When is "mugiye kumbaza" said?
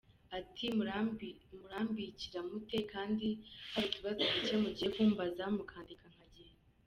4.61-5.43